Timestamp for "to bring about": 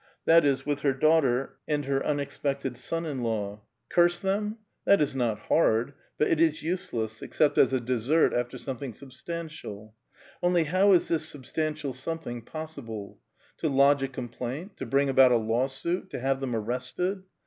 14.77-15.33